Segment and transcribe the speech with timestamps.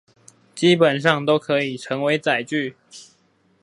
[0.55, 2.75] 基本上都可以成為載具